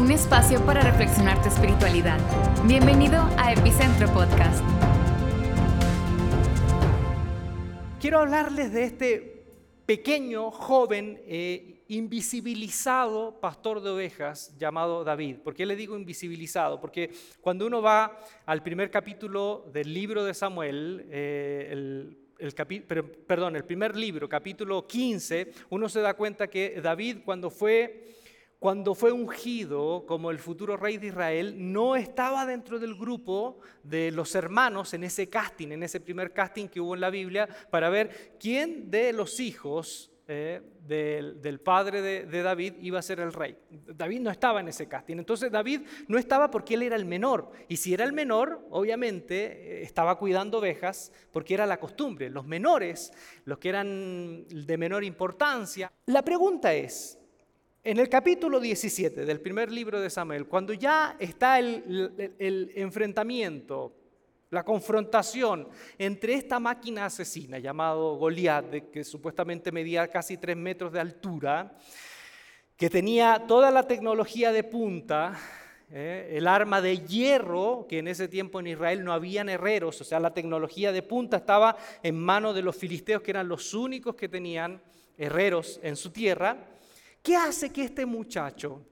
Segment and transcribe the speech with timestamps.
[0.00, 2.18] un espacio para reflexionar tu espiritualidad.
[2.66, 4.64] Bienvenido a Epicentro Podcast.
[8.00, 9.44] Quiero hablarles de este
[9.84, 15.40] pequeño, joven, eh, invisibilizado pastor de ovejas llamado David.
[15.44, 16.80] ¿Por qué le digo invisibilizado?
[16.80, 17.10] Porque
[17.42, 22.54] cuando uno va al primer capítulo del libro de Samuel, eh, el el
[23.26, 28.16] perdón, el primer libro, capítulo 15, uno se da cuenta que David cuando fue,
[28.60, 34.12] cuando fue ungido como el futuro rey de Israel, no estaba dentro del grupo de
[34.12, 37.88] los hermanos en ese casting, en ese primer casting que hubo en la Biblia, para
[37.88, 43.56] ver quién de los hijos eh, del, padre de, David iba a ser el rey.
[43.70, 45.16] David no estaba en ese casting.
[45.16, 47.50] Entonces David no estaba porque él era el menor.
[47.66, 52.28] Y si era el menor, obviamente eh, estaba cuidando ovejas porque era la costumbre.
[52.28, 53.12] Los menores,
[53.44, 55.90] los que eran de menor importancia.
[56.06, 57.19] La pregunta es,
[57.82, 63.94] en el capítulo 17 del primer libro de Samuel, cuando ya está el enfrentamiento
[64.50, 71.00] la confrontación entre esta máquina asesina llamado Goliat, que supuestamente medía casi tres metros de
[71.00, 71.76] altura,
[72.76, 75.38] que tenía toda la tecnología de punta,
[75.88, 80.04] eh, el arma de hierro, que en ese tiempo en Israel no habían herreros, o
[80.04, 84.16] sea, la tecnología de punta estaba en manos de los filisteos, que eran los únicos
[84.16, 84.82] que tenían
[85.16, 86.56] herreros en su tierra.
[87.22, 88.84] ¿Qué hace que este muchacho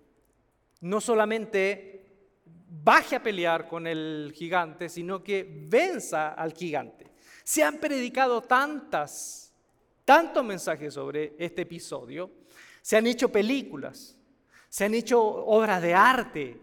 [0.80, 1.98] no solamente
[2.68, 7.10] baje a pelear con el gigante, sino que venza al gigante.
[7.42, 9.52] Se han predicado tantas,
[10.04, 12.30] tantos mensajes sobre este episodio,
[12.82, 14.16] se han hecho películas,
[14.68, 16.60] se han hecho obras de arte,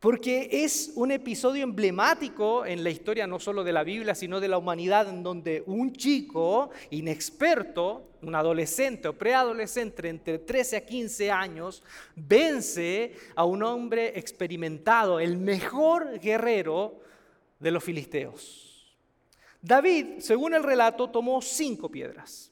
[0.00, 4.48] porque es un episodio emblemático en la historia no solo de la Biblia, sino de
[4.48, 11.30] la humanidad, en donde un chico inexperto, un adolescente o preadolescente entre 13 a 15
[11.30, 11.82] años,
[12.16, 16.98] vence a un hombre experimentado, el mejor guerrero
[17.58, 18.96] de los filisteos.
[19.60, 22.50] David, según el relato, tomó cinco piedras.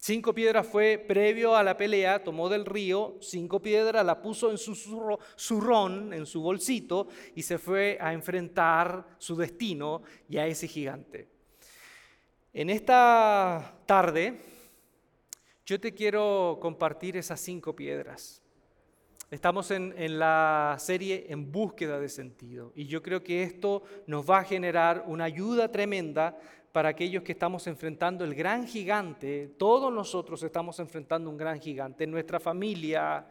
[0.00, 4.56] Cinco piedras fue previo a la pelea, tomó del río cinco piedras, la puso en
[4.56, 10.68] su zurrón, en su bolsito, y se fue a enfrentar su destino y a ese
[10.68, 11.28] gigante.
[12.52, 14.38] En esta tarde,
[15.66, 18.40] yo te quiero compartir esas cinco piedras.
[19.30, 24.38] Estamos en, la serie En búsqueda de sentido y yo creo que esto nos va
[24.38, 26.38] a generar una ayuda tremenda
[26.72, 29.52] para aquellos que estamos enfrentando el gran gigante.
[29.58, 33.26] Todos nosotros estamos enfrentando un gran gigante en nuestra familia,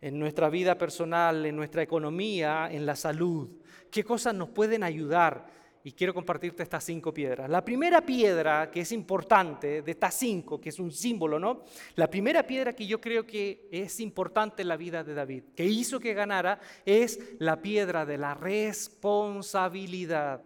[0.00, 3.48] en nuestra vida personal, en nuestra economía, en la salud.
[3.88, 5.46] ¿Qué cosas nos pueden ayudar?
[5.86, 7.48] Y quiero compartirte estas cinco piedras.
[7.48, 11.62] La primera piedra que es importante de estas cinco, que es un símbolo, ¿no?
[11.94, 15.64] La primera piedra que yo creo que es importante en la vida de David, que
[15.64, 20.42] hizo que ganara, es la piedra de la responsabilidad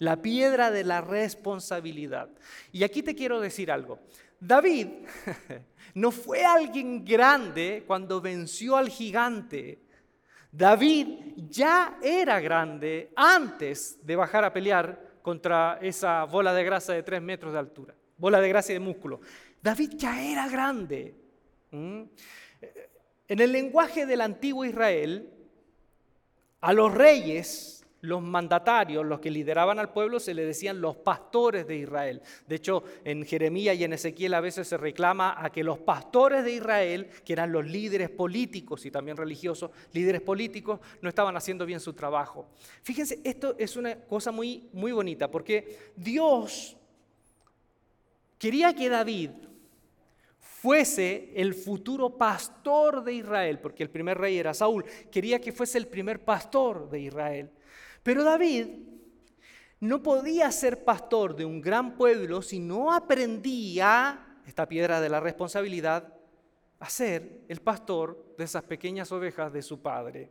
[0.00, 2.30] la piedra de la responsabilidad.
[2.72, 3.98] Y aquí te quiero decir algo.
[4.40, 4.88] David
[5.94, 9.89] no fue alguien grande cuando venció al gigante.
[10.52, 17.02] David ya era grande antes de bajar a pelear contra esa bola de grasa de
[17.02, 19.20] tres metros de altura, bola de grasa y de músculo.
[19.62, 21.14] David ya era grande.
[21.70, 22.02] ¿Mm?
[23.28, 25.30] En el lenguaje del antiguo Israel,
[26.60, 31.66] a los reyes los mandatarios, los que lideraban al pueblo, se le decían los pastores
[31.66, 32.22] de Israel.
[32.46, 36.44] De hecho, en Jeremías y en Ezequiel a veces se reclama a que los pastores
[36.44, 41.66] de Israel, que eran los líderes políticos y también religiosos, líderes políticos, no estaban haciendo
[41.66, 42.48] bien su trabajo.
[42.82, 46.76] Fíjense, esto es una cosa muy, muy bonita, porque Dios
[48.38, 49.30] quería que David
[50.38, 55.78] fuese el futuro pastor de Israel, porque el primer rey era Saúl, quería que fuese
[55.78, 57.50] el primer pastor de Israel.
[58.02, 58.66] Pero David
[59.80, 65.20] no podía ser pastor de un gran pueblo si no aprendía, esta piedra de la
[65.20, 66.14] responsabilidad,
[66.78, 70.30] a ser el pastor de esas pequeñas ovejas de su padre.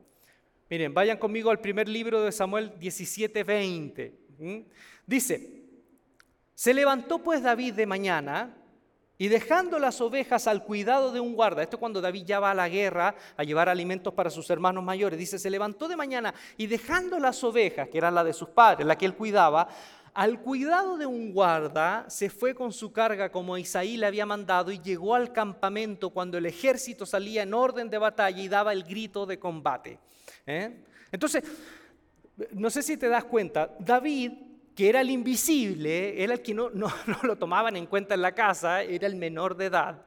[0.70, 4.66] Miren, vayan conmigo al primer libro de Samuel 17:20.
[5.06, 5.64] Dice,
[6.54, 8.56] se levantó pues David de mañana
[9.22, 12.56] y dejando las ovejas al cuidado de un guarda, esto cuando David ya va a
[12.56, 16.68] la guerra a llevar alimentos para sus hermanos mayores, dice, se levantó de mañana y
[16.68, 19.68] dejando las ovejas, que eran la de sus padres, la que él cuidaba,
[20.14, 24.72] al cuidado de un guarda, se fue con su carga como Isaí le había mandado
[24.72, 28.84] y llegó al campamento cuando el ejército salía en orden de batalla y daba el
[28.84, 30.00] grito de combate.
[30.48, 30.82] ¿eh?
[31.12, 31.44] Entonces,
[32.54, 34.49] no sé si te das cuenta, David
[34.80, 36.90] que era el invisible, era el que no, no,
[37.24, 40.06] lo tomaban en cuenta en la casa, era el menor de edad,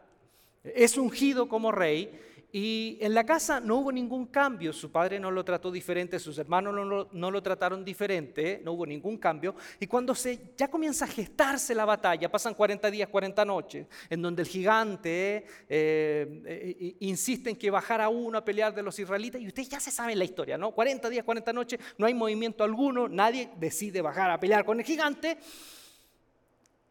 [0.65, 2.19] es ungido como rey
[2.55, 6.37] Y en la casa no hubo ningún cambio, su padre no lo trató diferente, sus
[6.37, 9.55] hermanos no lo, no lo trataron diferente, no hubo ningún cambio.
[9.81, 14.21] Y cuando se, ya comienza a gestarse la batalla, pasan 40 días, 40 noches, en
[14.21, 19.41] donde el gigante eh, eh, insiste en que bajara uno a pelear de los israelitas,
[19.41, 20.73] y ustedes ya se saben la historia, ¿no?
[20.73, 24.85] 40 días, 40 noches, no hay movimiento alguno, nadie decide bajar a pelear con el
[24.85, 25.39] gigante.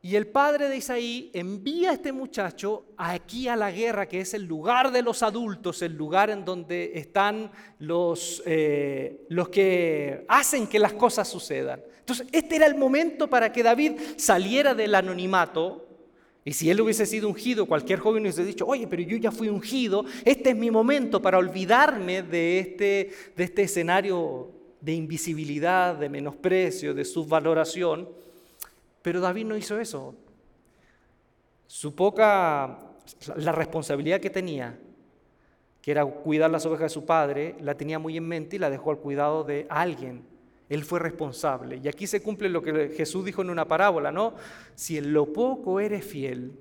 [0.03, 4.33] Y el padre de Isaí envía a este muchacho aquí a la guerra, que es
[4.33, 10.65] el lugar de los adultos, el lugar en donde están los, eh, los que hacen
[10.65, 11.83] que las cosas sucedan.
[11.99, 15.87] Entonces, este era el momento para que David saliera del anonimato.
[16.43, 19.49] Y si él hubiese sido ungido, cualquier joven hubiese dicho, oye, pero yo ya fui
[19.49, 24.49] ungido, este es mi momento para olvidarme de este, de este escenario
[24.81, 28.09] de invisibilidad, de menosprecio, de subvaloración
[29.01, 30.15] pero David no hizo eso.
[31.67, 32.79] Su poca,
[33.37, 34.77] la responsabilidad que tenía,
[35.81, 38.69] que era cuidar las ovejas de su padre, la tenía muy en mente y la
[38.69, 40.23] dejó al cuidado de alguien.
[40.69, 41.79] Él fue responsable.
[41.83, 44.35] Y aquí se cumple lo que Jesús dijo en una parábola, ¿no?
[44.75, 46.53] Si en lo poco eres fiel,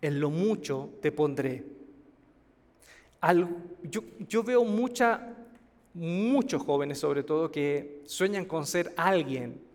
[0.00, 1.64] en lo mucho te pondré.
[3.82, 5.34] yo, yo, veo mucha,
[5.92, 9.69] muchos jóvenes sobre todo que sueñan con ser alguien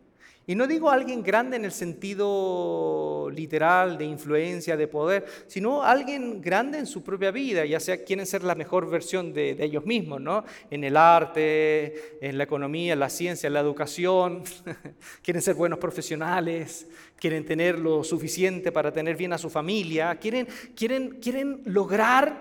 [0.47, 6.39] y no digo alguien grande en el sentido literal de influencia, de poder, sino alguien
[6.39, 10.21] grande en su propia vida, ya sea quieren ser la mejor versión de, ellos mismos,
[10.21, 10.43] ¿no?
[10.69, 14.43] En el arte, en la economía, en la ciencia, en la educación,
[15.23, 16.87] quieren ser buenos profesionales,
[17.17, 22.37] quieren tener lo suficiente para tener bien a su familia, quieren, quieren, quieren lograr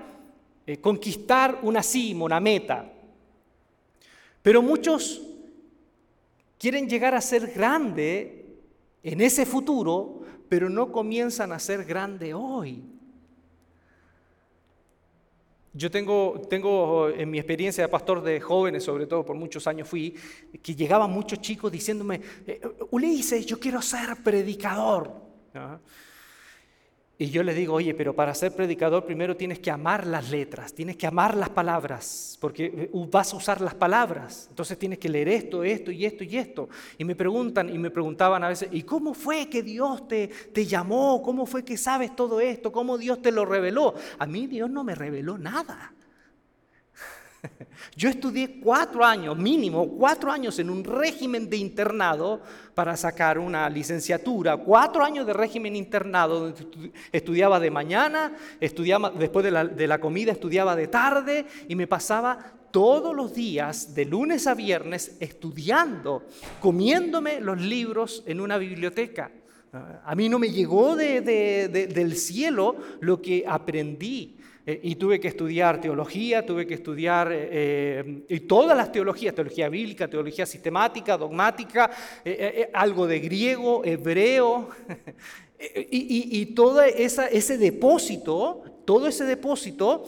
[0.67, 2.91] eh, conquistar una cima, una meta.
[4.43, 5.23] Pero muchos
[6.65, 8.47] quieren llegar a ser grande
[9.03, 12.83] en ese futuro, pero no comienzan a ser grande hoy.
[15.75, 19.87] Yo tengo, tengo en mi experiencia de pastor de jóvenes, sobre todo por muchos años
[19.87, 20.15] fui,
[20.63, 25.13] que llegaban muchos chicos diciéndome, eh, Ulises, yo quiero ser predicador.
[27.17, 30.75] Y yo le digo, oye, pero para ser predicador primero tienes que amar las letras,
[30.75, 34.49] tienes que amar las palabras, porque uh, vas a usar las palabras.
[34.51, 36.69] Entonces tienes que leer esto, esto y esto y esto.
[36.99, 40.67] Y me preguntan y me preguntaban a veces, ¿y cómo fue que Dios te, te
[40.67, 41.23] llamó?
[41.23, 42.73] ¿Cómo fue que sabes todo esto?
[42.73, 43.95] ¿Cómo Dios te lo reveló?
[44.19, 45.94] A mí Dios no me reveló nada.
[47.97, 52.43] Yo estudié cuatro años, mínimo cuatro años en un régimen de internado
[52.75, 54.57] para sacar una licenciatura.
[54.57, 59.99] Cuatro años de régimen internado, donde estudiaba de mañana, estudiaba después de la, de la
[59.99, 62.39] comida, estudiaba de tarde y me pasaba
[62.71, 66.25] todos los días, de lunes a viernes, estudiando,
[66.61, 69.31] comiéndome los libros en una biblioteca.
[70.05, 74.37] A mí no me llegó del cielo lo que aprendí.
[74.67, 79.69] Eh, y tuve que estudiar teología, tuve que estudiar eh, y todas las teologías, teología
[79.69, 81.91] bíblica, teología sistemática, dogmática,
[82.25, 84.71] eh, algo de griego, hebreo,
[85.91, 90.05] y, y, todo ese depósito, todo ese depósito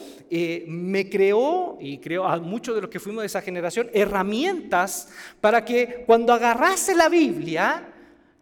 [0.66, 5.08] me creó, y creo a muchos de los que fuimos de esa generación, herramientas
[5.40, 7.95] para que cuando agarrase la Biblia,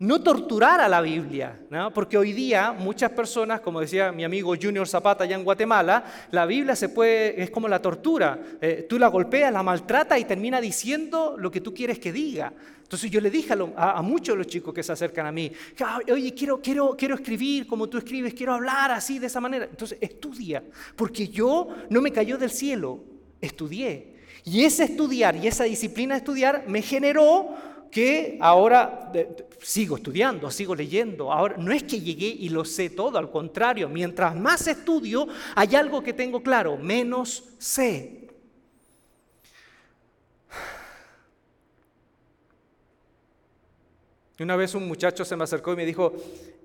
[0.05, 1.59] no torturar a la Biblia,
[1.93, 6.47] porque hoy día muchas personas, como decía mi amigo Junior Zapata allá en Guatemala, la
[6.47, 10.61] Biblia se puede, es como la tortura, eh, tú la golpeas, la maltratas y termina
[10.61, 12.53] diciendo lo que tú quieres que diga.
[12.83, 15.51] Entonces yo le dije a, muchos de los chicos que se acercan a mí,
[16.13, 19.65] oye, quiero, quiero, quiero escribir como tú escribes, quiero hablar así, de esa manera.
[19.65, 20.63] Entonces estudia,
[20.95, 23.03] porque yo no me cayó del cielo,
[23.41, 24.15] estudié.
[24.45, 27.57] Y ese estudiar y esa disciplina de estudiar me generó
[27.95, 29.13] que ahora
[29.65, 31.33] sigo estudiando, sigo leyendo.
[31.33, 35.75] Ahora no es que llegué y lo sé todo, al contrario, mientras más estudio, hay
[35.75, 38.29] algo que tengo claro, menos sé.
[44.39, 46.13] Una vez un muchacho se me acercó y me dijo,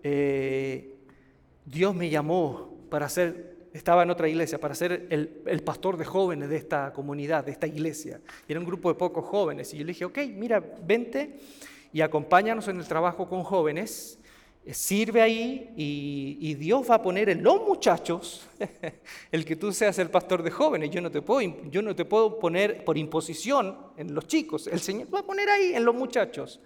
[0.03, 0.95] eh,
[1.63, 6.49] Dios me llamó para ser estaba en otra iglesia para ser el, pastor de jóvenes
[6.49, 8.19] de esta comunidad, de esta iglesia.
[8.47, 9.71] Y era un grupo de pocos jóvenes.
[9.73, 11.37] Y yo le dije, ok, mira, vente
[11.91, 14.19] y acompáñanos en el trabajo con jóvenes.
[14.65, 18.45] Eh, sirve ahí y, Dios va a poner en los muchachos
[19.31, 20.89] el que tú seas el pastor de jóvenes.
[20.91, 24.67] Yo no, te puedo, yo no te puedo poner por imposición en los chicos.
[24.67, 26.59] El Señor va a poner ahí en los muchachos.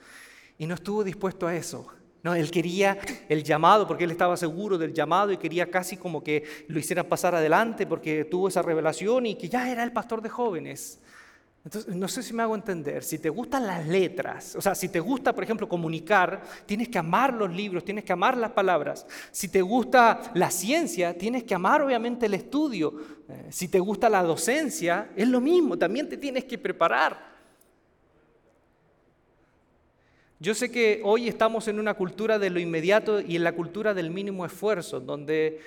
[0.57, 1.87] Y no estuvo dispuesto a eso.
[2.23, 6.23] No, él quería el llamado porque él estaba seguro del llamado y quería casi como
[6.23, 10.21] que lo hicieran pasar adelante porque tuvo esa revelación y que ya era el pastor
[10.21, 11.01] de jóvenes.
[11.65, 14.89] Entonces, no sé si me hago entender, si te gustan las letras, o sea, si
[14.89, 19.07] te gusta, por ejemplo, comunicar, tienes que amar los libros, tienes que amar las palabras.
[19.31, 22.93] Si te gusta la ciencia, tienes que amar obviamente el estudio.
[23.29, 27.32] Eh, si te gusta la docencia, es lo mismo, también te tienes que preparar.
[30.43, 33.93] Yo sé que hoy estamos en una cultura de lo inmediato y en la cultura
[33.93, 35.57] del mínimo esfuerzo, donde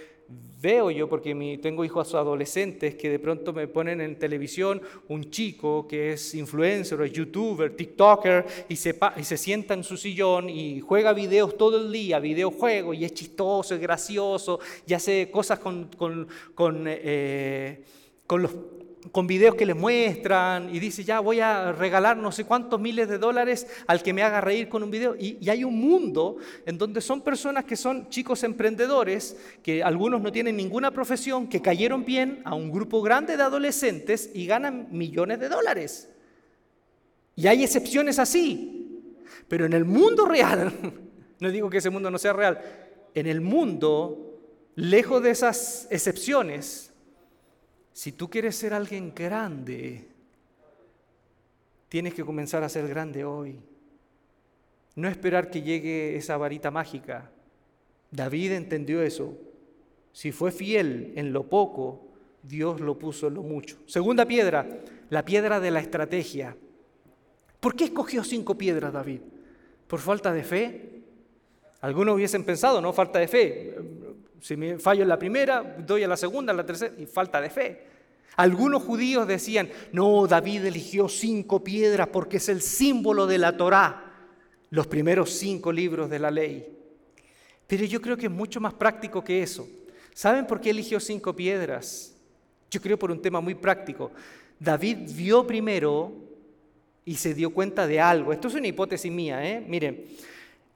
[0.61, 5.89] veo yo, porque tengo hijos adolescentes que de pronto me ponen en televisión un chico
[5.89, 10.81] que es influencer, o youtuber, tiktoker, y se, y se sienta en su sillón y
[10.81, 15.85] juega videos todo el día, videojuegos, y es chistoso, es gracioso, y hace cosas con,
[15.97, 17.83] con, con, eh,
[18.27, 18.51] con los
[19.13, 23.09] con videos que le muestran y dice, ya voy a regalar no sé cuántos miles
[23.09, 25.15] de dólares al que me haga reír con un video.
[25.19, 30.21] Y, y, hay un mundo en donde son personas que son chicos emprendedores, que algunos
[30.21, 34.89] no tienen ninguna profesión, que cayeron bien a un grupo grande de adolescentes y ganan
[34.91, 36.09] millones de dólares.
[37.37, 38.77] Y hay excepciones así.
[39.49, 40.73] Pero en el mundo real,
[41.41, 42.61] no digo que ese mundo no sea real,
[43.15, 44.41] en el mundo,
[44.75, 46.93] lejos de esas excepciones,
[47.97, 50.07] si tú quieres ser alguien grande,
[51.89, 53.59] tienes que comenzar a ser grande hoy.
[54.97, 57.31] No esperar que llegue esa varita mágica.
[58.11, 59.33] David entendió eso.
[60.13, 62.07] Si fue fiel en lo poco,
[62.43, 63.79] Dios lo puso en lo mucho.
[63.87, 66.55] Segunda piedra, la piedra de la estrategia.
[67.61, 69.21] ¿Por qué escogió cinco piedras David?
[69.87, 71.01] ¿Por falta de fe?
[71.81, 73.75] Algunos hubiesen pensado, no, falta de fe.
[74.41, 77.41] Si me fallo en la primera, doy a la segunda, a la tercera, y falta
[77.41, 77.87] de fe.
[78.37, 84.13] Algunos judíos decían, no, David eligió cinco piedras porque es el símbolo de la Torá,
[84.71, 86.67] los primeros cinco libros de la ley.
[87.67, 89.67] Pero yo creo que es mucho más práctico que eso.
[90.13, 92.15] ¿Saben por qué eligió cinco piedras?
[92.71, 94.13] Yo creo por un tema muy práctico.
[94.59, 96.13] David vio primero
[97.05, 98.33] y se dio cuenta de algo.
[98.33, 99.65] Esto es una hipótesis mía, ¿eh?
[99.67, 100.05] Miren,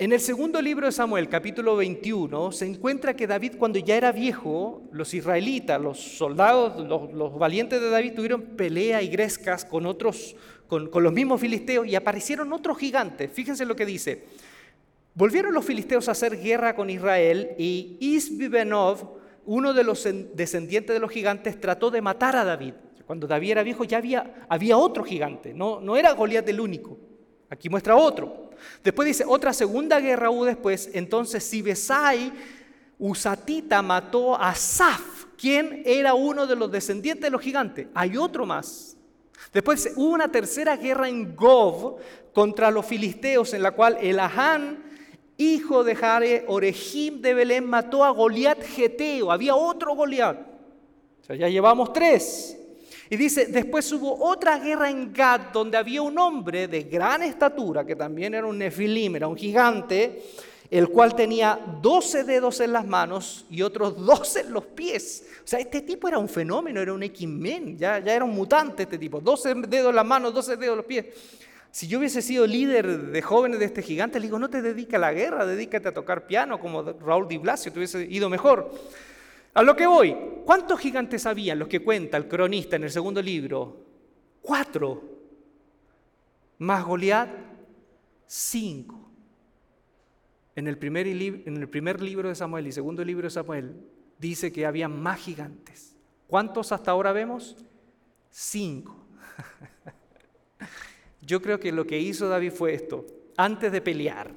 [0.01, 4.13] en el segundo libro de Samuel, capítulo 21, se encuentra que David cuando ya era
[4.13, 10.37] viejo, los israelitas, los soldados, los, valientes de David tuvieron pelea y grescas con otros,
[10.69, 13.31] con, los mismos filisteos y aparecieron otros gigantes.
[13.31, 14.25] Fíjense lo que dice.
[15.13, 21.01] Volvieron los filisteos a hacer guerra con Israel y Isbibenov, uno de los descendientes de
[21.01, 22.73] los gigantes, trató de matar a David.
[23.07, 26.97] Cuando David era viejo ya había, había otro gigante, no, no era Goliat el único.
[27.51, 28.50] Aquí muestra otro.
[28.83, 32.33] Después dice, otra segunda guerra hubo después, entonces Sibesai
[33.01, 37.87] Usatita mató a Saf, quien era uno de los descendientes de los gigantes.
[37.95, 38.97] Hay otro más.
[39.55, 41.97] Después hubo una tercera guerra en Gov
[42.35, 44.85] contra los filisteos, en la cual Elahán,
[45.39, 49.33] hijo de Jare, Orejim de Belén, mató a Goliat Geteo.
[49.33, 50.39] Había otro Goliat.
[51.23, 52.60] O sea, ya llevamos tres.
[53.13, 57.85] Y dice, después hubo otra guerra en Gad donde había un hombre de gran estatura,
[57.85, 60.23] que también era un nefilim, era un gigante,
[60.71, 65.25] el cual tenía 12 dedos en las manos y otros 12 en los pies.
[65.45, 68.85] O sea, este tipo era un fenómeno, era un X-Men, ya, ya era un mutante
[68.85, 69.21] este tipo.
[69.21, 71.07] 12 dedos en las manos, 12 dedos en los pies.
[71.73, 74.95] Si yo hubiese sido líder de jóvenes de este gigante, le digo, no te dediques
[74.95, 78.73] a la guerra, dedícate a tocar piano como Raúl Di Blasio, te hubiese ido mejor.
[79.55, 83.21] A lo que voy, ¿cuántos gigantes había los que cuenta el cronista en el segundo
[83.21, 83.85] libro?
[84.43, 85.03] Cuatro.
[86.59, 87.31] Más Goliat,
[88.27, 89.11] cinco.
[90.55, 93.77] En el, primer, en el primer libro de Samuel y segundo libro de Samuel
[94.19, 95.97] dice que había más gigantes.
[96.27, 97.57] ¿Cuántos hasta ahora vemos?
[98.31, 98.97] Cinco.
[101.23, 103.07] Yo creo que lo que hizo David fue esto.
[103.37, 104.33] Antes de pelear,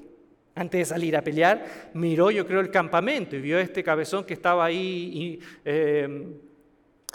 [0.56, 4.34] antes de salir a pelear, miró, yo creo, el campamento y vio este cabezón que
[4.34, 6.40] estaba ahí eh,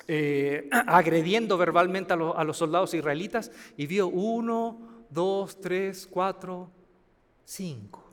[0.08, 6.70] eh, agrediendo verbalmente a, a, los soldados israelitas y vio uno, dos, tres, cuatro,
[7.44, 8.04] cinco.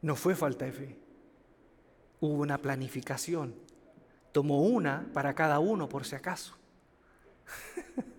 [0.00, 0.96] No fue falta de fe.
[2.20, 3.54] Hubo una planificación.
[4.32, 6.56] Tomó una para cada uno por si acaso.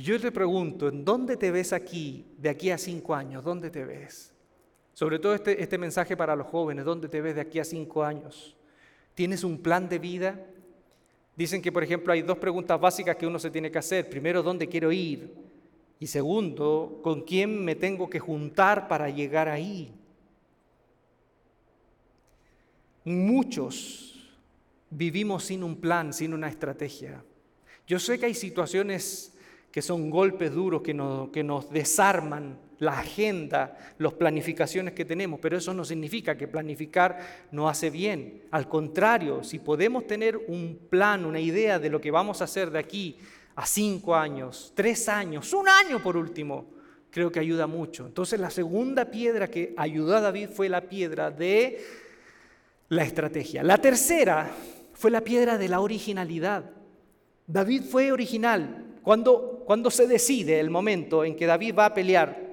[0.00, 3.44] Yo te pregunto, ¿en dónde te ves aquí, de aquí a cinco años?
[3.44, 4.32] ¿Dónde te ves?
[4.94, 8.02] Sobre todo este, este mensaje para los jóvenes, ¿dónde te ves de aquí a cinco
[8.02, 8.56] años?
[9.14, 10.46] ¿Tienes un plan de vida?
[11.36, 14.08] Dicen que, por ejemplo, hay dos preguntas básicas que uno se tiene que hacer.
[14.08, 15.34] Primero, ¿dónde quiero ir?
[15.98, 19.92] Y segundo, ¿con quién me tengo que juntar para llegar ahí?
[23.04, 24.30] Muchos
[24.88, 27.22] vivimos sin un plan, sin una estrategia.
[27.86, 29.36] Yo sé que hay situaciones
[29.70, 35.38] que son golpes duros que nos, que nos desarman la agenda, las planificaciones que tenemos,
[35.38, 38.42] pero eso no significa que planificar no hace bien.
[38.50, 42.70] Al contrario, si podemos tener un plan, una idea de lo que vamos a hacer
[42.70, 43.18] de aquí
[43.54, 46.70] a cinco años, tres años, un año por último,
[47.10, 48.06] creo que ayuda mucho.
[48.06, 51.84] Entonces la segunda piedra que ayudó a David fue la piedra de
[52.88, 53.62] la estrategia.
[53.62, 54.50] La tercera
[54.94, 56.70] fue la piedra de la originalidad.
[57.46, 58.86] David fue original.
[59.02, 62.50] Cuando, cuando se decide el momento en que David va a pelear,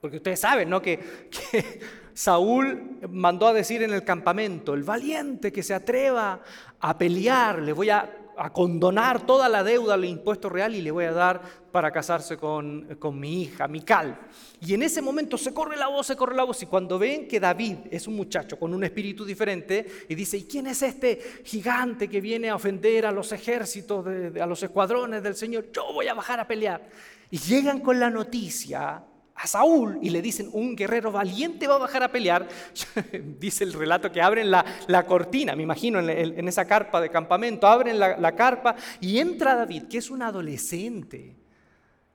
[0.00, 0.82] porque ustedes saben, ¿no?
[0.82, 0.98] Que,
[1.30, 1.80] que
[2.14, 6.40] Saúl mandó a decir en el campamento, el valiente que se atreva
[6.80, 10.90] a pelear, le voy a a condonar toda la deuda al impuesto real y le
[10.90, 11.40] voy a dar
[11.72, 14.18] para casarse con, con, mi hija, Mical.
[14.60, 16.62] Y en ese momento se corre la voz, se corre la voz.
[16.62, 20.44] Y cuando ven que David es un muchacho con un espíritu diferente y dice, ¿y
[20.44, 25.34] quién es este gigante que viene a ofender a los ejércitos, a los escuadrones del
[25.34, 25.66] Señor?
[25.72, 26.88] Yo voy a bajar a pelear.
[27.30, 29.02] Y llegan con la noticia
[29.36, 32.48] a Saúl y le dicen, un guerrero valiente va a bajar a pelear,
[33.38, 34.64] dice el relato que abren la,
[35.06, 39.84] cortina, me imagino en, esa carpa de campamento, abren la, la, carpa y entra David,
[39.84, 41.36] que es un adolescente,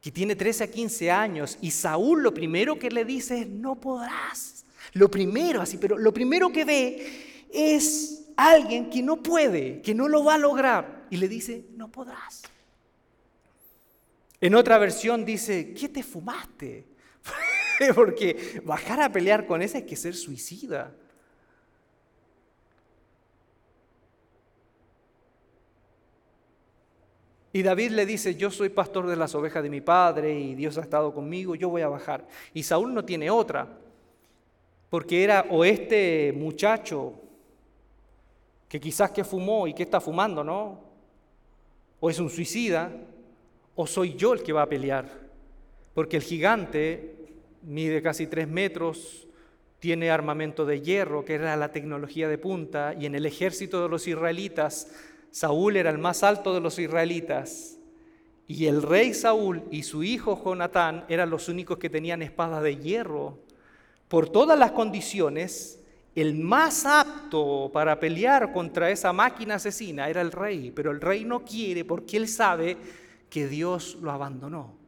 [0.02, 3.76] que tiene 13 a 15 años, y Saúl lo primero que le dice es, no
[3.76, 4.66] podrás.
[4.94, 10.08] Lo primero, así, pero lo primero que ve es alguien que no puede, que no
[10.08, 12.42] lo va a lograr, y le dice, no podrás.
[14.40, 16.91] En otra versión dice, ¿qué te fumaste?
[17.96, 20.94] Porque bajar a pelear con esa es que ser suicida.
[27.54, 30.78] Y David le dice, yo soy pastor de las ovejas de mi padre y Dios
[30.78, 32.26] ha estado conmigo, yo voy a bajar.
[32.54, 33.68] Y Saúl no tiene otra,
[34.90, 37.14] porque era o este muchacho
[38.70, 40.80] que quizás que fumó y que está fumando, ¿no?
[42.00, 42.90] O es un suicida,
[43.76, 45.21] o soy yo el que va a pelear,
[45.94, 47.16] porque el gigante
[47.64, 49.28] mide casi tres metros,
[49.80, 53.90] tiene armamento de hierro, que era la tecnología de punta, y en el ejército de
[53.90, 54.92] los israelitas,
[55.32, 57.80] Saúl era el más alto de los israelitas,
[58.48, 62.78] y el rey Saúl y su hijo Jonatán eran los únicos que tenían espadas de
[62.78, 63.40] hierro.
[64.08, 65.82] Por todas las condiciones,
[66.16, 71.24] el más apto para pelear contra esa máquina asesina era el rey, pero el rey
[71.24, 72.76] no quiere porque él sabe
[73.30, 74.81] que Dios lo abandonó.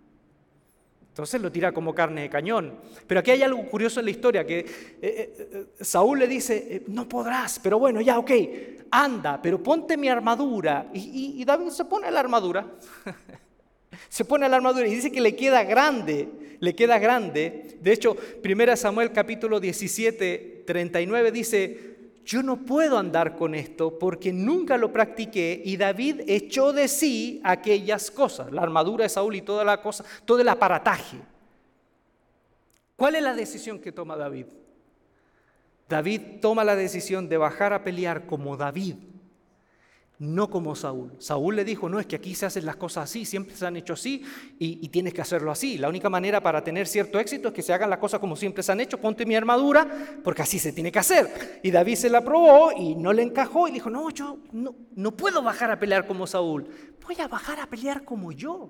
[1.14, 2.74] Entonces lo tira como carne de cañón.
[3.06, 4.66] Pero aquí hay algo curioso en la historia, que eh,
[5.02, 8.32] eh, eh, Saúl le dice, no podrás, pero bueno, ya, ok,
[8.90, 10.90] anda, pero ponte mi armadura.
[10.92, 12.66] Y, y David se pone la armadura.
[14.10, 17.78] se pone la armadura y dice que le queda grande, le queda grande.
[17.80, 21.93] De hecho, 1 Samuel capítulo 17, 39 dice,
[22.26, 27.42] yo no puedo andar con esto porque nunca lo practiqué y David echó de sí
[27.44, 31.18] aquellas cosas, la armadura de Saúl y toda la cosa, todo el aparataje.
[32.96, 34.46] ¿Cuál es la decisión que toma David?
[35.90, 38.96] David toma la decisión de bajar a pelear como David,
[40.24, 41.12] no como Saúl.
[41.20, 43.76] Saúl le dijo, no, es que aquí se hacen las cosas así, siempre se han
[43.76, 44.24] hecho así
[44.58, 45.78] y, tienes que hacerlo así.
[45.78, 48.64] La única manera para tener cierto éxito es que se hagan las cosas como siempre
[48.64, 49.88] se han hecho, ponte mi armadura,
[50.24, 51.60] porque así se tiene que hacer.
[51.62, 55.12] Y David se la probó y no le encajó y dijo, no, yo no, no
[55.12, 56.68] puedo bajar a pelear como Saúl,
[57.06, 58.70] voy a bajar a pelear como yo.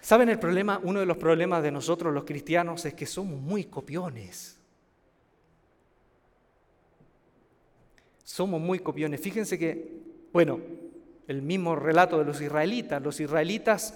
[0.00, 0.80] ¿Saben el problema?
[0.82, 4.61] Uno de los problemas de nosotros los cristianos es que somos muy copiones.
[8.32, 9.20] Somos muy copiones.
[9.20, 9.92] Fíjense que,
[10.32, 10.58] bueno,
[11.28, 13.92] el mismo relato de los israelitas, los israelitas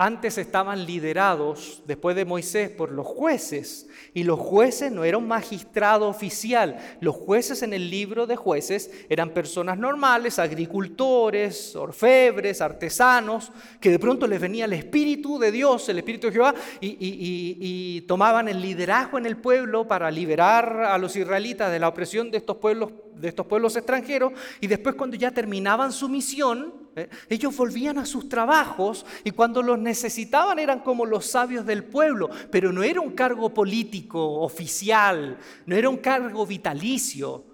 [0.00, 3.86] antes estaban liderados, después de Moisés, por los jueces.
[4.14, 6.78] Y los jueces no eran un magistrado oficial.
[7.02, 13.98] Los jueces en el libro de jueces eran personas normales, agricultores, orfebres, artesanos, que de
[13.98, 18.62] pronto les venía el Espíritu de Dios, el Espíritu de Jehová, y, y tomaban el
[18.62, 22.90] liderazgo en el pueblo para liberar a los israelitas de la opresión de estos pueblos
[23.20, 24.32] de estos pueblos extranjeros
[24.62, 26.79] y después cuando ya terminaban su misión,
[27.28, 32.30] ellos volvían a sus trabajos y cuando los necesitaban eran como los sabios del pueblo,
[32.50, 37.44] pero no era un cargo político oficial, no era un cargo vitalicio.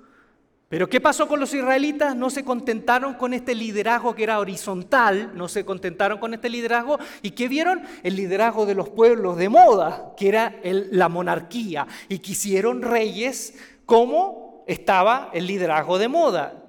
[0.68, 2.16] Pero ¿qué pasó con los israelitas?
[2.16, 6.98] No se contentaron con este liderazgo que era horizontal, no se contentaron con este liderazgo.
[7.22, 7.82] ¿Y qué vieron?
[8.02, 11.86] El liderazgo de los pueblos de moda, que era la monarquía.
[12.08, 16.65] Y quisieron reyes como estaba el liderazgo de moda.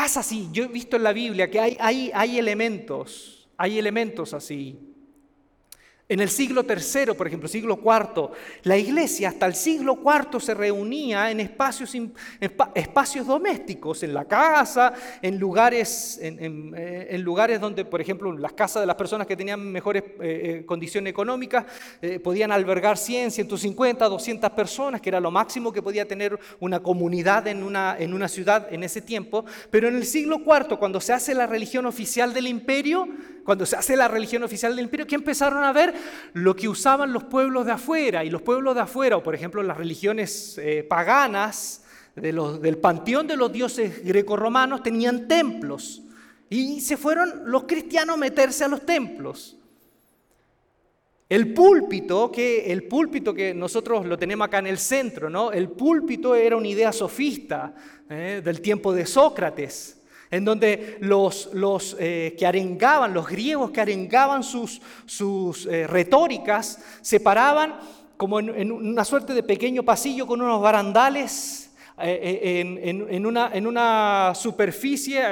[0.00, 4.32] Pasa así, yo he visto en la Biblia que hay, hay, hay elementos, hay elementos
[4.32, 4.89] así.
[6.10, 8.30] En el siglo III, por ejemplo, siglo IV,
[8.64, 11.94] la iglesia hasta el siglo IV se reunía en espacios,
[13.28, 14.92] domésticos, en la casa,
[15.22, 19.60] en lugares, en, eh, lugares donde, por ejemplo, las casas de las personas que tenían
[19.70, 21.64] mejores eh, eh, condiciones económicas
[22.24, 27.46] podían albergar 100, 150, 200 personas, que era lo máximo que podía tener una comunidad
[27.46, 29.44] en una, en una ciudad en ese tiempo.
[29.70, 33.06] Pero en el siglo IV, cuando se hace la religión oficial del imperio,
[33.50, 35.92] cuando se hace la religión oficial del imperio, ¿qué empezaron a ver?
[36.34, 38.24] Lo que usaban los pueblos de afuera.
[38.24, 41.82] Y los pueblos de afuera, o por ejemplo las religiones eh, paganas
[42.14, 46.00] del panteón de los dioses grecorromanos, tenían templos.
[46.48, 49.56] Y se fueron los cristianos a meterse a los templos.
[51.28, 55.50] El púlpito, que el púlpito que nosotros lo tenemos acá en el centro, ¿no?
[55.50, 57.74] El púlpito era una idea sofista
[58.08, 58.42] ¿eh?
[58.44, 59.99] del tiempo de Sócrates
[60.30, 66.78] en donde los, los eh, que arengaban, los griegos que arengaban sus, sus eh, retóricas,
[67.00, 67.74] se paraban
[68.16, 74.32] como en, una suerte de pequeño pasillo con unos barandales eh, en, una, en, una,
[74.34, 75.22] superficie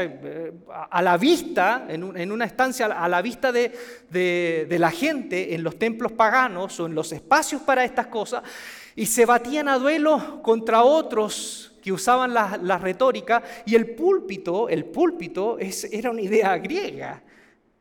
[0.90, 3.72] a la vista, en, una estancia a la vista de,
[4.10, 8.42] de la gente en los templos paganos o en los espacios para estas cosas,
[8.96, 14.84] y se batían a duelo contra otros que usaban la, retórica y el púlpito, el
[14.84, 17.22] púlpito es, era una idea griega,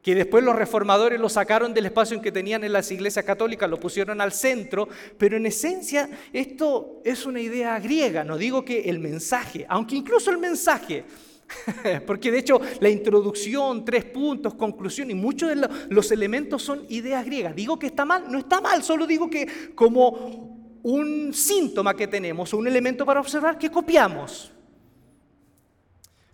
[0.02, 3.70] que después los reformadores lo sacaron del espacio en que tenían en las iglesias católicas,
[3.70, 8.89] lo pusieron al centro, pero en esencia esto es una idea griega, no digo que
[8.89, 11.04] el mensaje, aunque incluso el mensaje,
[12.08, 17.26] porque de hecho la introducción, tres puntos, conclusión y muchos de los elementos son ideas
[17.26, 17.54] griegas.
[17.54, 20.57] Digo que está mal, no está mal, solo digo que como
[20.88, 24.54] un síntoma que tenemos, un elemento para observar que copiamos.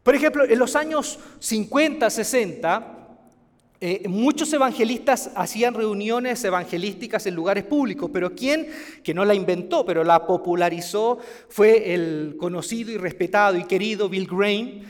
[0.04, 3.18] Por ejemplo, en los años 50, 60,
[3.82, 8.68] eh, muchos evangelistas hacían reuniones evangelísticas en lugares públicos, pero quien,
[9.04, 11.18] que no la inventó, pero la popularizó,
[11.50, 14.82] fue el conocido y respetado y querido Bill Graham,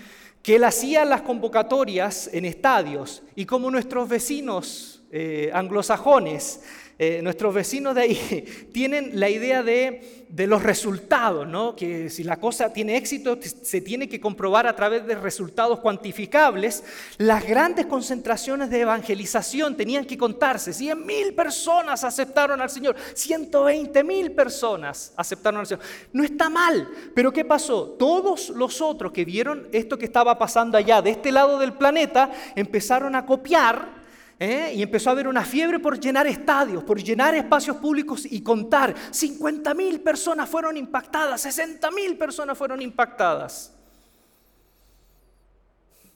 [0.41, 6.59] que él hacía las convocatorias en estadios y como nuestros vecinos eh, anglosajones
[6.99, 11.75] eh, nuestros vecinos de ahí tienen la idea de, de, los resultados, ¿no?
[11.75, 16.83] que si la cosa tiene éxito se tiene que comprobar a través de resultados cuantificables.
[17.17, 20.71] Las grandes concentraciones de evangelización tenían que contarse.
[20.71, 25.83] 100 mil personas aceptaron al Señor, 120 mil personas aceptaron al Señor.
[26.11, 27.95] No está mal, pero ¿qué pasó?
[27.97, 32.31] Todos los otros que vieron esto que estaba pasando allá, de este lado del planeta,
[32.55, 34.02] empezaron a copiar
[34.43, 34.73] ¿eh?
[34.75, 38.93] Y empezó a haber una fiebre por llenar estadios, por llenar espacios públicos y contar.
[39.11, 43.73] 50 mil personas fueron impactadas, 60 mil personas fueron impactadas.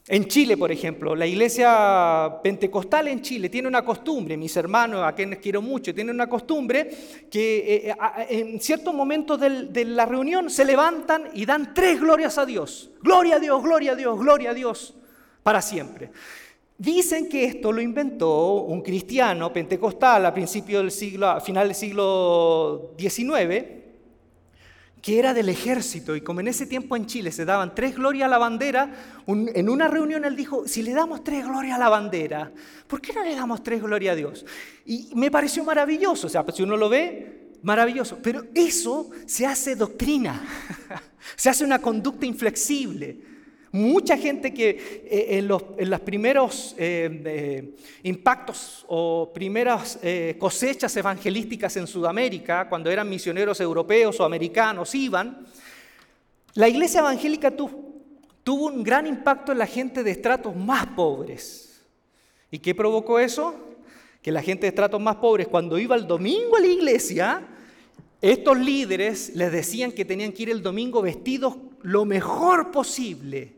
[0.09, 5.13] En Chile, por ejemplo, la iglesia pentecostal en Chile tiene una costumbre, mis hermanos, a
[5.13, 6.89] quienes quiero mucho, tienen una costumbre
[7.29, 7.95] que eh,
[8.29, 12.89] en ciertos momentos de la reunión se levantan y dan tres glorias a Dios.
[13.01, 14.95] Gloria a Dios, gloria a Dios, gloria a Dios,
[15.43, 16.11] para siempre.
[16.77, 21.75] Dicen que esto lo inventó un cristiano pentecostal a principio del siglo, a final del
[21.75, 23.77] siglo XIX,
[25.01, 28.25] que era del ejército y como en ese tiempo en Chile se daban tres glorias
[28.25, 28.91] a la bandera,
[29.25, 32.51] en una reunión él dijo, si le damos tres glorias a la bandera,
[32.87, 34.45] ¿por qué no le damos tres glorias a Dios?
[34.85, 39.75] Y me pareció maravilloso, o sea, si uno lo ve, maravilloso, pero eso se hace
[39.75, 40.45] doctrina,
[41.35, 43.36] se hace una conducta inflexible.
[43.71, 44.69] Mucha gente que
[45.05, 45.61] eh, en, los,
[45.99, 54.23] primeros eh, impactos o primeras eh, cosechas evangelísticas en Sudamérica, cuando eran misioneros europeos o
[54.23, 55.45] americanos, iban,
[56.53, 61.81] la iglesia evangélica tuvo un gran impacto en la gente de estratos más pobres.
[62.49, 63.53] ¿Y qué provocó eso?
[64.21, 67.45] Que la gente de estratos más pobres, cuando iba el domingo a la iglesia,
[68.21, 73.56] estos líderes les decían que tenían que ir el domingo vestidos lo mejor posible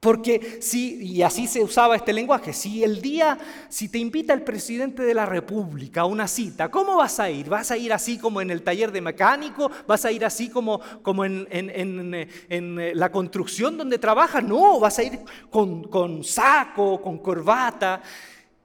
[0.00, 3.36] porque si, y así se usaba este lenguaje, si el día,
[3.68, 7.50] si te invita el presidente de la República a una cita, ¿cómo vas a ir?
[7.50, 9.70] ¿Vas a ir así como en el taller de mecánico?
[9.86, 14.42] ¿Vas a ir así como, como en, en, en, la construcción donde trabajas?
[14.42, 18.00] No, vas a ir con, con saco, con corbata.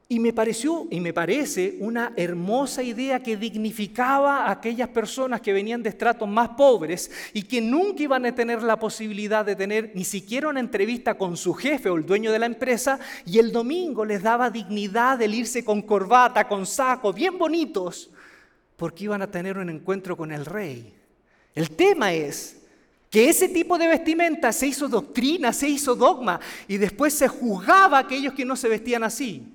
[0.08, 5.52] Y me pareció y me parece una hermosa idea que dignificaba a aquellas personas que
[5.52, 9.94] venían de estratos más pobres y que nunca iban a tener la posibilidad de tener
[9.96, 13.52] ni siquiera una entrevista con su jefe o el dueño de la empresa y el
[13.52, 18.12] domingo les daba dignidad el irse con corbata, con saco, bien bonitos,
[18.78, 20.94] porque iban a tener un encuentro con el rey.
[21.56, 22.62] El tema es
[23.10, 27.98] que ese tipo de vestimenta se hizo doctrina, se hizo dogma y después se juzgaba
[27.98, 29.55] a aquellos que no se vestían así.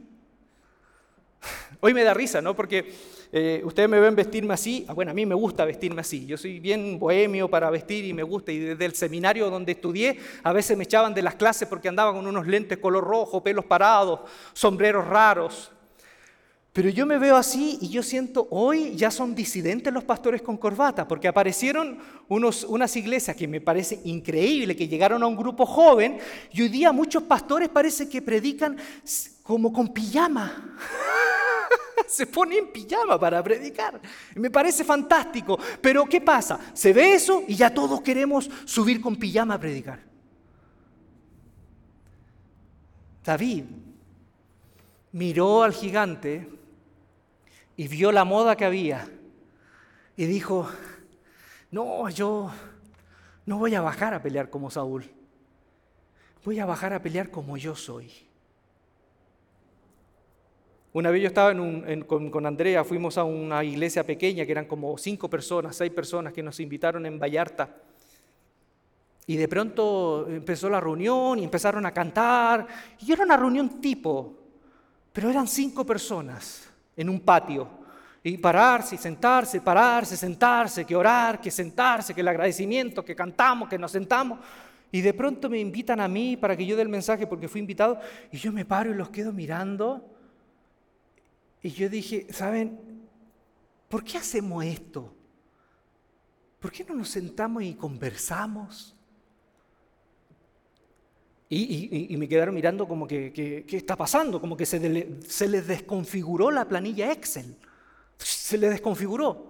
[1.80, 2.54] Hoy me da risa, ¿no?
[2.54, 2.92] Porque
[3.32, 4.84] eh, ustedes me ven vestirme así.
[4.86, 6.26] Ah, bueno, a mí me gusta vestirme así.
[6.26, 8.52] Yo soy bien bohemio para vestir y me gusta.
[8.52, 12.12] Y desde el seminario donde estudié, a veces me echaban de las clases porque andaba
[12.12, 14.20] con unos lentes color rojo, pelos parados,
[14.52, 15.72] sombreros raros.
[16.72, 20.56] Pero yo me veo así y yo siento, hoy ya son disidentes los pastores con
[20.56, 25.66] corbata, porque aparecieron unos, unas iglesias que me parece increíble, que llegaron a un grupo
[25.66, 26.18] joven,
[26.52, 28.76] y hoy día muchos pastores parece que predican
[29.42, 30.76] como con pijama.
[32.10, 34.00] Se pone en pijama para predicar.
[34.34, 35.56] Me parece fantástico.
[35.80, 36.58] Pero ¿qué pasa?
[36.74, 40.00] Se ve eso y ya todos queremos subir con pijama a predicar.
[43.24, 43.64] David
[45.12, 46.48] miró al gigante
[47.76, 49.08] y vio la moda que había
[50.16, 50.68] y dijo,
[51.70, 52.50] no, yo
[53.46, 55.08] no voy a bajar a pelear como Saúl,
[56.44, 58.29] voy a bajar a pelear como yo soy.
[60.92, 64.98] Una vez yo estaba con, con, Andrea, fuimos a una iglesia pequeña que eran como
[64.98, 67.68] cinco personas, seis personas que nos invitaron en Vallarta.
[69.24, 72.66] Y de pronto empezó la reunión y empezaron a cantar.
[72.98, 74.36] Y era una reunión tipo,
[75.12, 77.68] pero eran cinco personas en un patio.
[78.24, 83.68] Y pararse y sentarse, pararse, sentarse, que orar, que sentarse, que el agradecimiento, que cantamos,
[83.68, 84.40] que nos sentamos.
[84.90, 87.60] Y de pronto me invitan a mí para que yo dé el mensaje porque fui
[87.60, 88.00] invitado.
[88.32, 90.04] Y yo me paro y los quedo mirando.
[91.62, 92.78] Y yo dije, ¿saben?
[93.88, 95.12] ¿Por qué hacemos esto?
[96.58, 98.94] ¿Por qué no nos sentamos y conversamos?
[101.52, 104.40] Y, me quedaron mirando como que, ¿qué está pasando?
[104.40, 107.56] Como que se, les desconfiguró la planilla Excel.
[108.18, 109.49] Se les desconfiguró.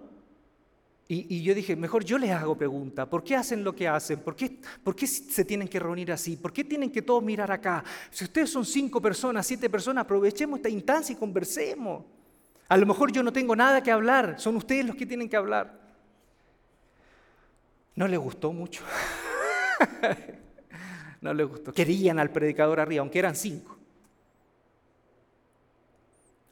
[1.12, 3.04] Y, yo dije, mejor yo les hago pregunta.
[3.04, 4.20] ¿Por qué hacen lo que hacen?
[4.20, 6.36] ¿Por qué, ¿Por qué se tienen que reunir así?
[6.36, 7.82] ¿Por qué tienen que todos mirar acá?
[8.12, 12.04] Si ustedes son cinco personas, siete personas, aprovechemos esta instancia y conversemos.
[12.68, 15.36] A lo mejor yo no tengo nada que hablar, son ustedes los que tienen que
[15.36, 15.80] hablar.
[17.96, 18.84] No les gustó mucho.
[21.20, 21.72] no les gustó.
[21.72, 23.76] Querían al predicador arriba, aunque eran cinco.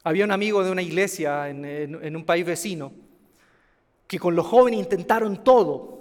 [0.03, 2.91] Había un amigo de una iglesia en, un país vecino
[4.09, 5.99] que con los jóvenes intentaron todo.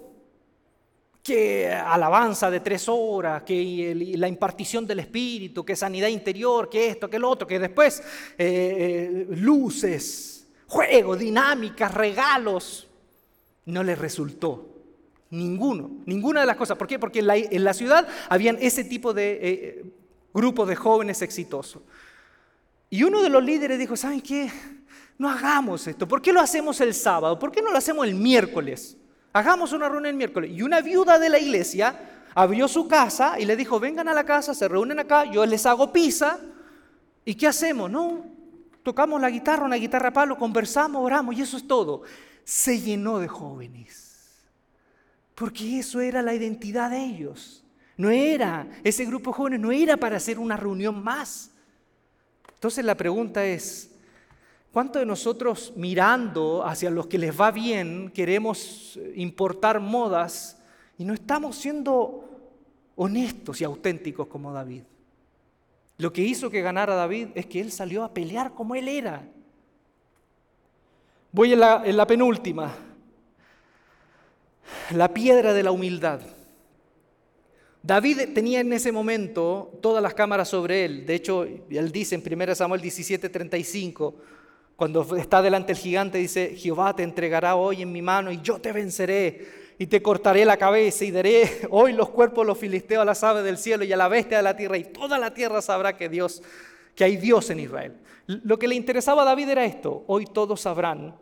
[1.23, 7.11] Que alabanza de tres horas, que la impartición del Espíritu, que sanidad interior, que esto,
[7.11, 8.01] que lo otro, que después
[8.38, 12.88] eh, eh, luces, juego, dinámicas, regalos.
[13.66, 14.66] No les resultó.
[15.29, 16.79] Ninguno, ninguna de las cosas.
[16.79, 16.99] ¿Por qué?
[16.99, 19.85] Porque en la, ciudad habían ese tipo de eh,
[20.33, 21.83] grupos de jóvenes exitosos.
[22.88, 24.51] Y uno de los líderes dijo, ¿saben qué?
[25.18, 26.07] No hagamos esto.
[26.07, 27.38] ¿Por qué lo hacemos el sábado?
[27.38, 28.96] ¿Por qué no lo hacemos el miércoles?
[29.33, 30.52] Hagamos una reunión el miércoles.
[30.52, 31.98] Y una viuda de la iglesia
[32.35, 35.66] abrió su casa y le dijo, vengan a la casa, se reúnen acá, yo les
[35.66, 36.38] hago pizza.
[37.24, 37.90] ¿Y qué hacemos?
[37.90, 38.24] No,
[38.85, 42.02] tocamos la guitarra, una guitarra palo, conversamos, oramos y eso es todo.
[42.44, 44.44] Se llenó de jóvenes.
[45.35, 47.64] Porque eso era la identidad de ellos.
[47.96, 51.50] No era, ese grupo de jóvenes no era para hacer una reunión más.
[52.54, 53.90] Entonces la pregunta es,
[54.72, 60.61] ¿cuántos de nosotros mirando hacia los que les va bien queremos importar modas
[60.98, 62.24] y no estamos siendo
[62.96, 64.83] honestos y auténticos como David?
[65.98, 69.28] Lo que hizo que ganara David es que él salió a pelear como él era.
[71.33, 72.74] Voy en la, en la penúltima
[74.90, 76.20] la piedra de la humildad.
[77.83, 81.07] David tenía en ese momento todas las cámaras sobre él.
[81.07, 84.14] De hecho, él dice en 1 Samuel 17:35,
[84.79, 88.61] cuando está delante el gigante, dice, Jehová te entregará hoy en mi mano y yo
[88.61, 93.05] te venceré y te cortaré la cabeza y daré hoy los cuerpos los filisteos a
[93.05, 95.61] las aves del cielo y a la bestia de la tierra y toda la tierra
[95.61, 96.43] sabrá que Dios,
[96.95, 97.99] que hay Dios en Israel.
[98.27, 101.17] Lo que le interesaba a David era esto, hoy todos sabrán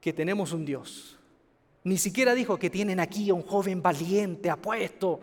[0.00, 1.18] que tenemos un Dios
[1.84, 5.20] ni siquiera dijo que tienen aquí a un joven valiente, apuesto.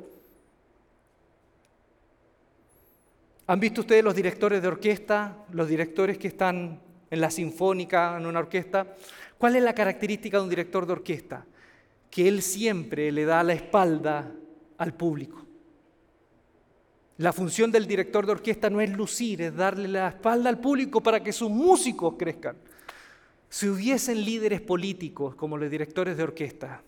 [3.48, 6.80] ¿Han visto ustedes los directores de orquesta, los directores que están
[7.12, 8.96] en la sinfónica, en una orquesta?
[9.38, 11.46] ¿Cuál es la característica de un director de orquesta?
[12.10, 14.32] Que él siempre le da la espalda
[14.78, 15.46] al público.
[17.18, 21.04] La función del director de orquesta no es lucir, es darle la espalda al público
[21.04, 22.58] para que sus músicos crezcan.
[23.48, 26.82] Si hubiesen líderes políticos como los directores de orquesta,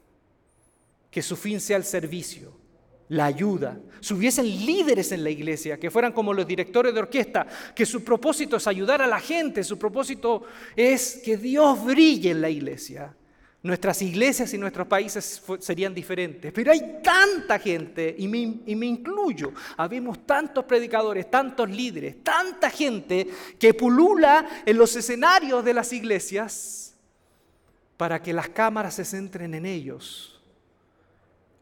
[1.12, 2.63] que su fin sea el servicio,
[3.10, 7.48] la ayuda, si hubiesen líderes en la iglesia que fueran como los directores de orquesta,
[7.76, 10.44] que su propósito es ayudar a la gente, su propósito
[10.76, 13.16] es que Dios brille en la iglesia,
[13.62, 16.52] nuestras iglesias y nuestros países serían diferentes.
[16.52, 23.74] Pero hay tanta gente, y me, incluyo, habemos tantos predicadores, tantos líderes, tanta gente que
[23.74, 26.96] pulula en los escenarios de las iglesias
[27.96, 30.33] para que las cámaras se centren en ellos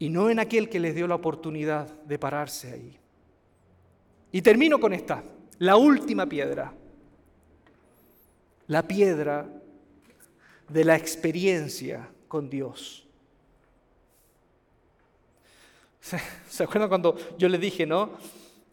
[0.02, 2.98] y no en aquel que les dio la oportunidad de pararse ahí.
[4.32, 5.24] Y termino con esta,
[5.60, 6.74] la última piedra,
[8.66, 9.48] la piedra
[10.68, 13.08] de la experiencia con Dios.
[16.00, 18.14] ¿Se acuerdan cuando yo le dije, no?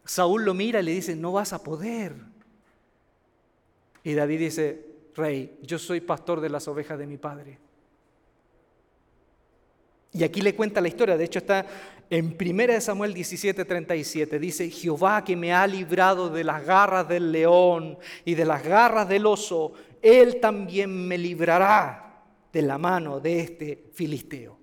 [0.03, 2.15] Saúl lo mira y le dice, no vas a poder.
[4.03, 4.83] Y David dice,
[5.15, 7.59] rey, yo soy pastor de las ovejas de mi padre.
[10.11, 11.65] Y aquí le cuenta la historia, de hecho está
[12.09, 17.31] en 1 Samuel 17, 37, dice, Jehová que me ha librado de las garras del
[17.31, 23.39] león y de las garras del oso, él también me librará de la mano de
[23.39, 24.57] este filisteo.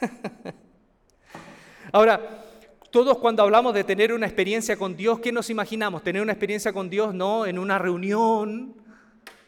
[1.92, 2.46] Ahora,
[2.90, 6.02] todos cuando hablamos de tener una experiencia con Dios, ¿qué nos imaginamos?
[6.02, 7.44] Tener una experiencia con Dios, ¿no?
[7.44, 8.74] En una reunión,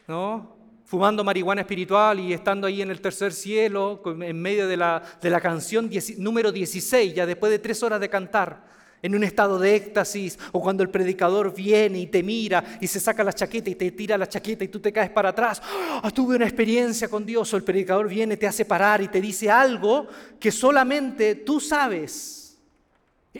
[0.07, 0.54] ¿no?
[0.85, 5.29] Fumando marihuana espiritual y estando ahí en el tercer cielo, en medio de la, de
[5.29, 9.75] la canción número 16, ya después de tres horas de cantar, en un estado de
[9.75, 13.75] éxtasis, o cuando el predicador viene y te mira y se saca la chaqueta y
[13.75, 15.61] te tira la chaqueta y tú te caes para atrás.
[16.01, 19.21] Ah, tuve una experiencia con Dios, o el predicador viene, te hace parar y te
[19.21, 20.07] dice algo
[20.39, 22.57] que solamente tú sabes.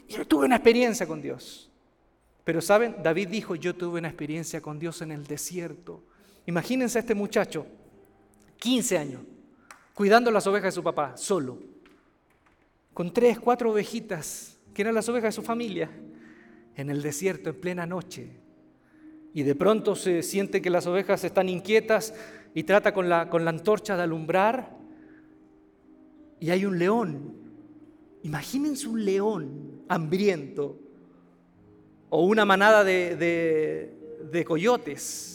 [0.07, 1.71] Yo tuve una experiencia con Dios.
[2.43, 6.03] Pero saben, David dijo, yo tuve una experiencia con Dios en el desierto.
[6.45, 7.65] Imagínense a este muchacho,
[8.57, 9.21] 15 años,
[9.93, 11.57] cuidando las ovejas de su papá, solo,
[12.93, 15.89] con tres, cuatro ovejitas, que eran las ovejas de su familia,
[16.75, 18.29] en el desierto, en plena noche.
[19.33, 22.13] Y de pronto se siente que las ovejas están inquietas
[22.53, 24.71] y trata con la, con la antorcha de alumbrar
[26.39, 27.35] y hay un león.
[28.23, 30.79] Imagínense un león hambriento
[32.09, 33.91] o una manada de,
[34.31, 35.34] de coyotes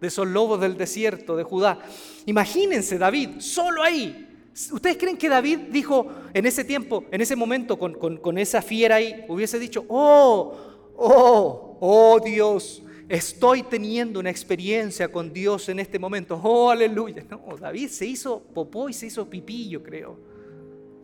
[0.00, 1.78] de esos lobos del desierto de Judá.
[2.26, 4.26] Imagínense David, solo ahí.
[4.72, 9.24] ¿Ustedes creen que David dijo en ese tiempo, en ese momento, con, esa fiera ahí,
[9.28, 10.56] hubiese dicho, oh,
[10.96, 17.24] oh, oh Dios, estoy teniendo una experiencia con Dios en este momento, oh, aleluya.
[17.30, 20.18] No, David se hizo popó y se hizo pipí, yo creo.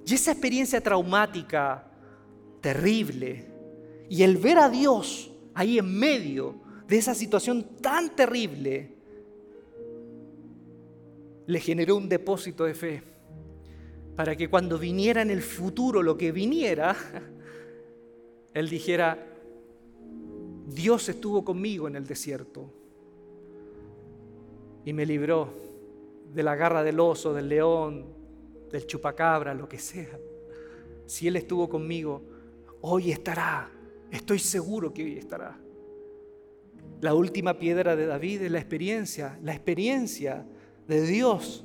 [0.04, 1.88] Y esa experiencia traumática,
[2.60, 3.46] terrible,
[4.08, 8.94] y el ver a Dios ahí en medio, de esa situación tan terrible,
[11.46, 13.02] le generó un depósito de fe
[14.16, 16.96] para que cuando viniera en el futuro lo que viniera,
[18.54, 19.26] él dijera,
[20.66, 22.72] Dios estuvo conmigo en el desierto
[24.84, 25.52] y me libró
[26.32, 28.06] de la garra del oso, del león,
[28.70, 30.18] del chupacabra, lo que sea.
[31.06, 32.22] Si Él estuvo conmigo,
[32.80, 33.70] hoy estará.
[34.10, 35.58] Estoy seguro que hoy estará.
[37.00, 40.46] La última piedra de David es la experiencia, la experiencia
[40.88, 41.64] de Dios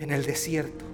[0.00, 0.84] en el desierto.